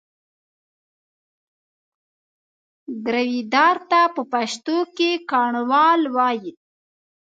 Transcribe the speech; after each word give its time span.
ګرويدار 3.05 3.75
ته 3.89 3.99
په 4.15 4.21
پښتو 4.31 4.77
کې 4.95 5.09
ګاڼهوال 5.31 6.01
وایي. 6.15 6.51